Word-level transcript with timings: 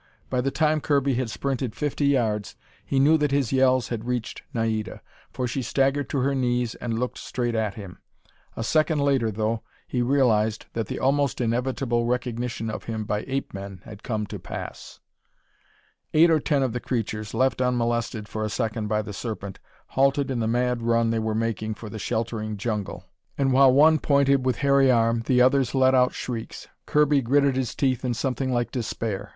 By 0.31 0.41
the 0.41 0.49
time 0.49 0.81
Kirby 0.81 1.13
had 1.13 1.29
sprinted 1.29 1.75
fifty 1.75 2.07
yards, 2.07 2.55
he 2.83 2.99
knew 2.99 3.19
that 3.19 3.29
his 3.29 3.53
yells 3.53 3.89
had 3.89 4.07
reached 4.07 4.41
Naida. 4.51 4.99
For 5.31 5.47
she 5.47 5.61
staggered 5.61 6.09
to 6.09 6.21
her 6.21 6.33
knees 6.33 6.73
and 6.73 6.97
looked 6.97 7.19
straight 7.19 7.53
at 7.53 7.75
him. 7.75 7.99
A 8.57 8.63
second 8.63 8.97
later, 9.01 9.29
though, 9.29 9.61
he 9.87 10.01
realized 10.01 10.65
that 10.73 10.87
the 10.87 10.97
almost 10.97 11.39
inevitable 11.39 12.05
recognition 12.07 12.67
of 12.67 12.85
him 12.85 13.03
by 13.03 13.25
ape 13.27 13.53
men 13.53 13.81
had 13.85 14.01
come 14.01 14.25
to 14.25 14.39
pass. 14.39 14.99
Eight 16.15 16.31
or 16.31 16.39
ten 16.39 16.63
of 16.63 16.73
the 16.73 16.79
creatures, 16.79 17.35
left 17.35 17.61
unmolested 17.61 18.27
for 18.27 18.43
a 18.43 18.49
second 18.49 18.87
by 18.87 19.03
the 19.03 19.13
Serpent, 19.13 19.59
halted 19.89 20.31
in 20.31 20.39
the 20.39 20.47
mad 20.47 20.81
run 20.81 21.11
they 21.11 21.19
were 21.19 21.35
making 21.35 21.75
for 21.75 21.91
the 21.91 21.99
sheltering 21.99 22.57
jungle, 22.57 23.05
and 23.37 23.53
while 23.53 23.71
one 23.71 23.99
pointed 23.99 24.47
with 24.47 24.57
hairy 24.65 24.89
arm, 24.89 25.21
the 25.27 25.43
others 25.43 25.75
let 25.75 25.93
out 25.93 26.11
shrieks. 26.11 26.67
Kirby 26.87 27.21
gritted 27.21 27.55
his 27.55 27.75
teeth 27.75 28.03
in 28.03 28.15
something 28.15 28.51
like 28.51 28.71
despair. 28.71 29.29